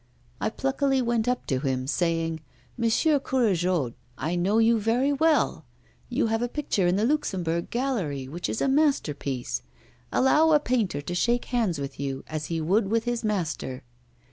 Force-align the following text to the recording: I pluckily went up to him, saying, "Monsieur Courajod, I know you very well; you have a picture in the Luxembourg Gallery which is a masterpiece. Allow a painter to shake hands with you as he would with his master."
I 0.39 0.49
pluckily 0.49 0.99
went 0.99 1.27
up 1.27 1.45
to 1.45 1.59
him, 1.59 1.85
saying, 1.85 2.39
"Monsieur 2.75 3.19
Courajod, 3.19 3.93
I 4.17 4.35
know 4.35 4.57
you 4.57 4.79
very 4.79 5.13
well; 5.13 5.63
you 6.09 6.25
have 6.25 6.41
a 6.41 6.47
picture 6.49 6.87
in 6.87 6.95
the 6.95 7.05
Luxembourg 7.05 7.69
Gallery 7.69 8.27
which 8.27 8.49
is 8.49 8.61
a 8.63 8.67
masterpiece. 8.67 9.61
Allow 10.11 10.53
a 10.53 10.59
painter 10.59 11.01
to 11.01 11.13
shake 11.13 11.45
hands 11.53 11.77
with 11.77 11.99
you 11.99 12.23
as 12.25 12.47
he 12.47 12.59
would 12.59 12.87
with 12.87 13.03
his 13.03 13.23
master." 13.23 13.83